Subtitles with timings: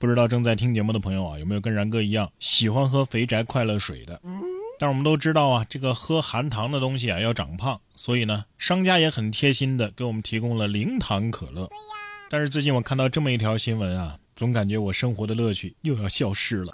[0.00, 4.18] 不知道正在听节目的朋友啊，有没有跟然哥一样喜欢喝肥宅快乐水的？
[4.78, 11.68] 但我们都知道啊，这个喝含糖的东西啊要长胖，所以呢，商家也很贴心的给我们提供了零糖可乐。
[12.30, 16.72] 但是最近我看到这么一条新闻啊，总感觉我生活的乐趣又要消失了。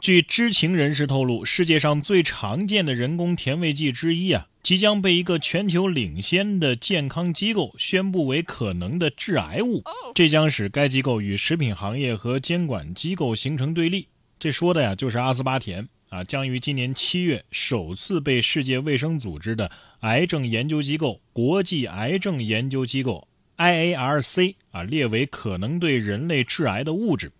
[0.00, 4.46] 据知情人士透露，世界上最常见的人工甜味剂之一啊。
[4.62, 9.82] 即将被一个全球领先的健康机构宣布为可能的致癌物，
[10.14, 14.06] 这将使该机构与食品行业和监管机构形成对立。
[14.38, 19.68] 这说的呀，就是阿斯巴甜啊，将于今年七月首次被世界卫生组织的
[20.00, 27.32] 癌症研究机构国际癌症研究机构 IARC 啊列为可能对人类致癌的物质。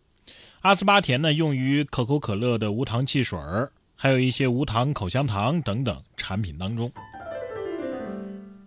[0.62, 6.90] 阿斯巴甜呢，用于可口可乐的无糖汽水儿，还有一些无糖口香糖等等产品当中。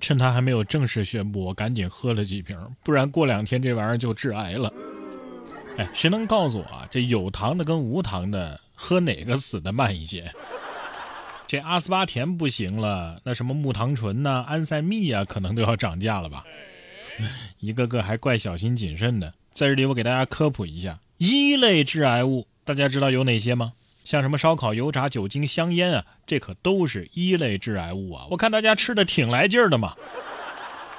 [0.06, 4.72] 趁他还没有正式宣布，我赶紧喝了几瓶，不然过两天这玩意儿就致癌了。
[5.80, 6.88] 哎，谁能告诉我啊？
[6.92, 10.32] 这有糖的跟无糖的，喝哪个死的慢一些？
[11.48, 16.46] 这阿斯巴甜不行了，那什么木糖醇呐、安赛蜜啊，可能都要涨价了吧？
[17.58, 19.34] 一个个还怪小心谨慎的。
[19.50, 23.74] 在这里，我给大家科普一下，一类致癌物，大家知道有哪些吗？
[24.06, 28.28] 像什么烧烤、油炸、酒精、香烟啊，这可都是一类致癌物啊！
[28.30, 29.96] 我看大家吃的挺来劲儿的嘛。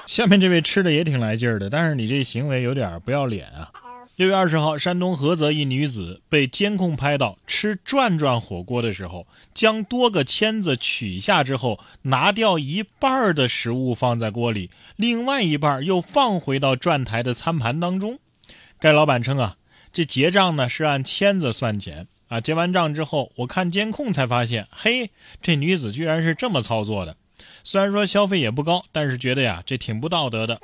[0.05, 3.71] 下面这位吃的也挺来劲儿的，但是你这行为有点不要脸啊！
[4.17, 18.19] 六月二十号，山东菏泽一女子被监控拍到吃转转火锅的时候，将多个签子取下之后，拿掉一半的食物放在锅里，另外一半又放回到转台的餐盘当中。
[18.81, 19.57] 该老板称啊，
[19.93, 22.09] 这结账呢是按签子算钱。
[22.29, 22.41] 啊！
[22.41, 25.11] 结完账之后，我看监控才发现，嘿，
[25.41, 27.17] 这女子居然是这么操作的。
[27.63, 30.61] 虽然说消费也不高，但是觉得呀，这挺不道德的。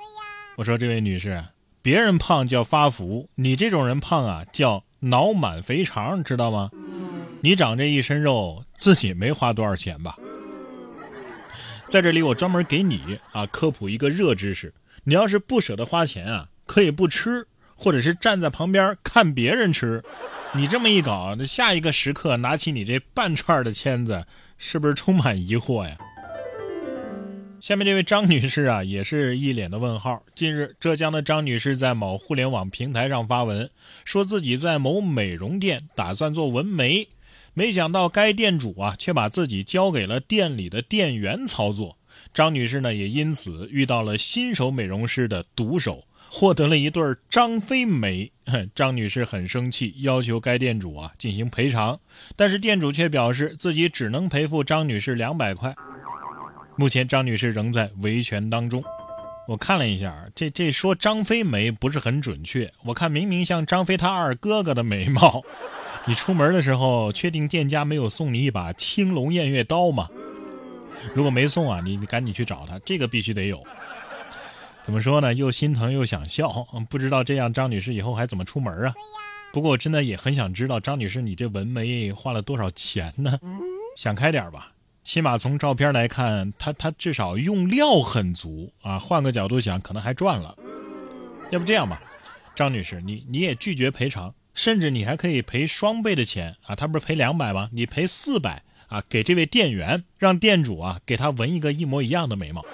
[0.56, 1.44] 我说这位女士，
[1.80, 6.70] 别人胖叫发福，你这种人胖啊叫脑满肥肠，知道吗？
[7.42, 10.16] 你长这一身肉，自己没花多少钱吧？
[11.86, 14.72] 在这里，我专门给你啊科普一个热知识：
[15.04, 20.02] 你要是不舍得花钱啊，可以不吃，或者是站在旁边看别人吃。
[20.54, 24.26] 你这么一搞，那下一个时刻拿起你这半串的签子，
[24.58, 25.96] 是不是充满疑惑呀？
[27.58, 30.22] 下面这位张女士啊，也是一脸的问号。
[30.34, 33.70] 近日，浙江的张女士在某互联网平台上发文，
[34.04, 37.08] 说自己在某美容店打算做纹眉，
[37.54, 41.96] 没想到该店主啊，却把自己交给了店里的店员操作。
[42.34, 46.04] 张女士呢，也因此遇到了新手美容师的毒手。
[46.34, 48.32] 获得了一对张飞眉，
[48.74, 52.00] 张女士很生气，要求该店主啊进行赔偿，
[52.36, 55.74] 但是店主却表示自己只能赔付张女士两百块。
[56.74, 58.82] 目前张女士仍在维权当中。
[59.46, 65.42] 我看了一下，这这说张飞眉不是很准确，我看明明像张飞他二哥哥的眉毛。
[66.08, 70.08] 你出门的时候确定店家没有送你一把青龙偃月刀吗？
[71.14, 73.62] 如果没送啊，你你赶紧去找他，这个必须得有。
[74.82, 75.32] 怎么说呢？
[75.32, 76.50] 又心疼又想笑，
[76.90, 78.94] 不知道这样张女士以后还怎么出门啊？
[79.52, 83.38] 不过我真的也很想知道，张女士你这纹眉花了多少钱呢？
[83.96, 84.72] 想开点吧，
[85.02, 88.98] 起码从照片来看，她她至少用料很足啊。
[88.98, 90.56] 换个角度想，可能还赚了。
[91.50, 92.02] 要不这样吧，
[92.54, 96.74] 张女士，你你也拒绝赔偿，甚至你还可以赔双倍的钱啊。
[96.74, 97.68] 她不是赔两百吗？
[97.72, 102.64] 你赔四百啊，给这位店员，让店主啊给她纹一个一模一样的眉毛。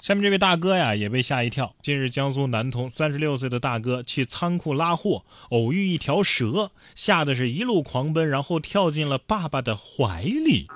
[0.00, 1.74] 下面这位大哥呀，也被吓一跳。
[1.82, 10.68] 近日，江苏南通三十六岁的大哥去仓库拉货，偶遇一条蛇，吓得是一路狂奔，然后跳进了爸爸的怀里。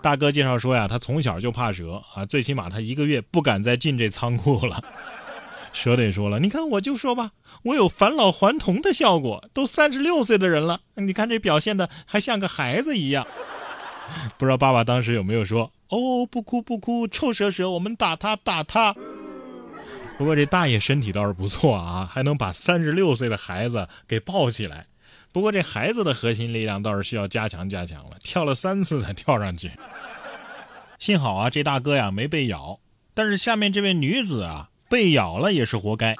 [0.00, 4.82] 大哥介绍说呀，他从小就怕蛇啊，最起码他一个月不敢再进这仓库了。
[5.72, 7.32] 蛇得说了，你看我就说吧，
[7.64, 13.26] 我有返老还童的效果，都三十六岁的人了，你看这表现的还像个孩子一样。
[14.38, 15.72] 不知道爸爸当时有没有说？
[15.90, 18.94] 哦，不哭不哭，臭蛇蛇，我们打他打他。
[20.16, 24.86] 不过这大爷身体倒是不错啊，还能把三十六岁的孩子给抱起来。
[25.32, 29.72] 不过这孩子的核心力量倒是需要加强加强了，跳了三次才跳上去。
[30.98, 32.78] 幸好啊，这大哥呀没被咬，
[33.14, 36.14] 但是下面这位女子啊被咬了也是活该。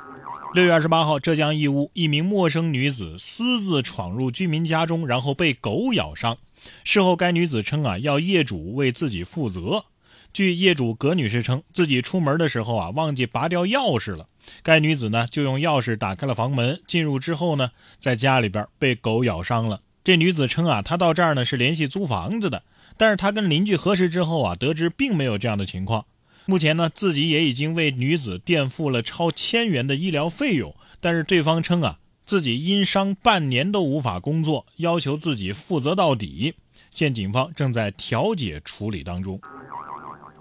[0.53, 6.37] 六月二十八号，浙江义乌一名陌生女子私自闯入居民家中，然后被狗咬伤。
[6.83, 9.85] 事后，该女子称啊，要业主为自己负责。
[10.33, 14.27] 据业主葛女士称，自己出门的时候啊，忘记拔掉钥匙了。
[14.65, 17.71] 该女子呢，就用钥匙打开了房门，进入之后呢，
[18.01, 19.81] 在家里边被狗咬伤了。
[20.03, 22.65] 这女子称啊，她到这儿呢是联系租房子的，
[22.97, 26.05] 但是她跟邻居核实之后啊，得知并没有这样的情况。
[26.47, 31.99] 目前呢，自己也已经为女子垫付了超千元的医疗费用，但是对方称啊。
[32.25, 36.55] 自己因伤半年都无法工作，要求自己负责到底。
[36.93, 39.41] 现警方正在调解处理当中。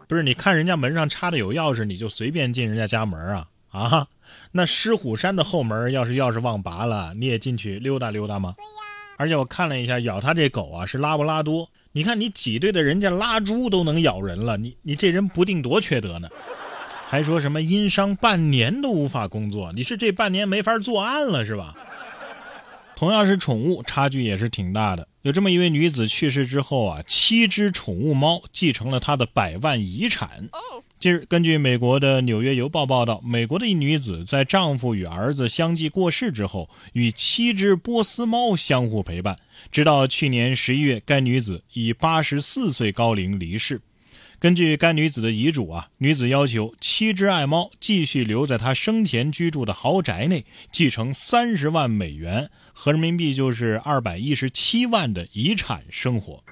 [0.08, 3.48] 不是，你看人家门上插的有钥匙，你就随便进人家家门啊？
[3.70, 4.08] 啊，
[4.52, 8.54] 那狮虎山的后门要是钥匙忘拔了，你也进去溜达溜达吗？
[8.58, 8.89] 对呀。
[9.20, 11.70] 而且我看了一下，咬他这狗啊是拉布拉多。
[11.92, 16.30] 你看你挤兑的人家拉猪都能咬人了，你你这人不定多缺德呢？
[17.06, 19.74] 还说什么因伤半年都无法工作？
[19.74, 21.74] 你是这半年没法作案了是吧？
[22.96, 25.06] 同样是宠物，差距也是挺大的。
[25.24, 30.48] 有这么一位女子去世之后啊，七只宠物猫继承了她的百万遗产。
[31.00, 39.38] 近日，根据美国的《纽约邮报》报道，美国的一女子在丈夫与儿子相继过世之后，与七只波斯猫相互陪伴，
[39.72, 43.80] 直到去年十一月，该女子以八十四岁高龄离世。
[44.40, 56.44] 根据该女子的遗嘱啊，女子要求七只爱猫继续留在她生前居住的豪宅内，继承三十万美元（合人民币就是二百一十七万）的遗产生活。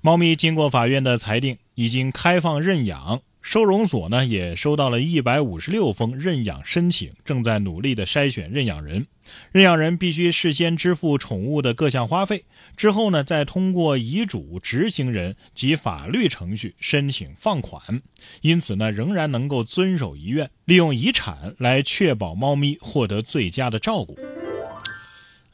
[0.00, 3.22] 猫咪经过法院的裁定，已经开放认养。
[3.46, 9.06] 收容所呢也收到了一百五十六封认养申请，正在努力的筛选认养人。
[9.52, 12.44] 认养人必须事先支付宠物的各项花费，
[12.76, 18.02] 之后呢再通过遗嘱执行人及法律程序申请放款。
[18.40, 24.18] 因此呢，仍然能够遵守遗愿，利用遗产来确保猫咪获得最佳的照顾。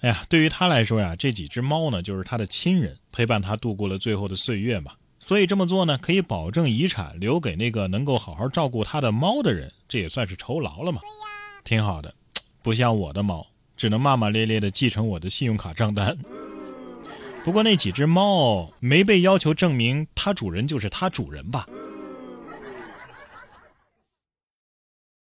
[0.01, 4.93] 哎呀，对于他来说呀，这几只猫呢就是他的亲人，陪伴他度过了最后的岁月嘛。
[5.23, 11.01] 所以这么做呢，可以保证遗产留给那个能够好好照顾他的猫的人，这也算是酬劳了嘛。
[11.63, 12.13] 挺好的，
[12.61, 13.47] 不像我的猫，
[13.77, 16.19] 只能骂骂咧咧的继承我的信用卡账单。
[17.45, 21.69] 不过那几只猫没被要求证明它主人就是它主人吧？